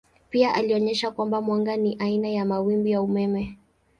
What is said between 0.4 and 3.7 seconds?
alionyesha kwamba mwanga ni aina ya mawimbi ya umeme.